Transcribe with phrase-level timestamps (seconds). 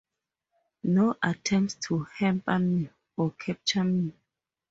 [0.85, 4.13] No attempts to hamper me, or capture me!